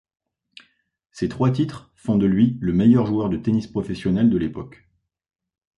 [1.11, 4.89] Ces trois titres font de lui le meilleur joueur de tennis professionnel de l'époque.